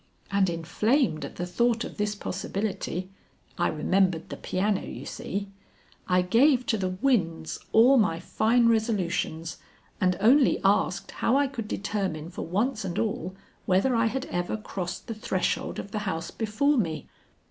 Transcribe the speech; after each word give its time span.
And 0.31 0.49
inflamed 0.49 1.23
at 1.23 1.35
the 1.35 1.45
thought 1.45 1.83
of 1.83 1.97
this 1.97 2.15
possibility 2.15 3.11
I 3.59 3.67
remembered 3.67 4.29
the 4.29 4.35
piano, 4.35 4.81
you 4.81 5.05
see 5.05 5.49
I 6.07 6.23
gave 6.23 6.65
to 6.65 6.77
the 6.79 6.89
winds 6.89 7.59
all 7.71 7.97
my 7.97 8.19
fine 8.19 8.67
resolutions 8.67 9.57
and 10.01 10.17
only 10.19 10.59
asked 10.65 11.11
how 11.11 11.37
I 11.37 11.45
could 11.45 11.67
determine 11.67 12.31
for 12.31 12.47
once 12.47 12.83
and 12.83 12.97
all, 12.97 13.35
whether 13.67 13.95
I 13.95 14.07
had 14.07 14.25
ever 14.31 14.57
crossed 14.57 15.05
the 15.05 15.13
threshold 15.13 15.77
of 15.77 15.91
the 15.91 15.99
house 15.99 16.31
before 16.31 16.77
me. 16.79 17.07